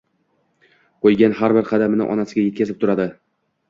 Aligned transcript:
Qo`ygan 1.05 1.37
har 1.43 1.57
bir 1.59 1.69
qadamini 1.71 2.11
onasiga 2.17 2.51
etkazib 2.51 2.85
turadi 2.85 3.13